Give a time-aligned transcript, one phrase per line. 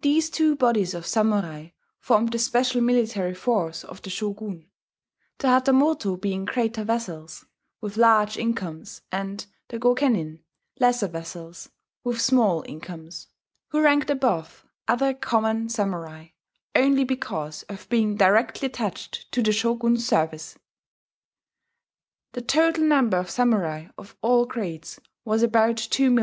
[0.00, 4.70] These two bodies of samurai formed the special military force of the shogun;
[5.36, 7.44] the hatamoto being greater vassals,
[7.82, 10.40] with large incomes; and the gokenin
[10.80, 11.68] lesser vassals,
[12.04, 13.26] with small incomes,
[13.68, 16.28] who ranked above other common samurai
[16.74, 20.58] only because of being directly attached to the shogun's service....
[22.32, 26.22] The total number of samurai of all grades was about 2,000,000.